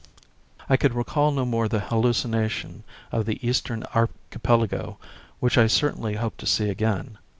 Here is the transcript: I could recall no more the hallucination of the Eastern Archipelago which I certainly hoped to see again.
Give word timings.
I 0.67 0.77
could 0.77 0.95
recall 0.95 1.29
no 1.29 1.45
more 1.45 1.67
the 1.67 1.79
hallucination 1.79 2.83
of 3.11 3.27
the 3.27 3.37
Eastern 3.47 3.83
Archipelago 3.93 4.97
which 5.39 5.59
I 5.59 5.67
certainly 5.67 6.15
hoped 6.15 6.39
to 6.39 6.47
see 6.47 6.69
again. 6.71 7.19